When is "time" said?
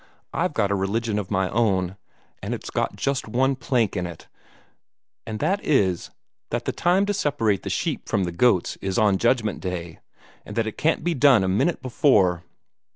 6.71-7.05